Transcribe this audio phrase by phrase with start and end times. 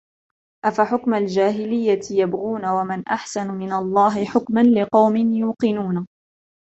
[0.65, 6.07] أفحكم الجاهلية يبغون ومن أحسن من الله حكما لقوم يوقنون